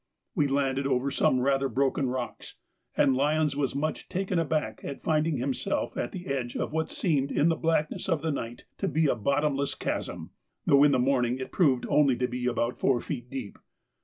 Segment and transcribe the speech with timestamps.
[0.33, 2.55] We landed over some rather broken rocks,
[2.97, 7.29] and Lyons was much taken aback at finding himself at the edge of what seemed
[7.31, 10.31] in the blackness of the night to be a bottomless chasm,
[10.65, 13.59] though in the morning it proved to be only about four feet deep.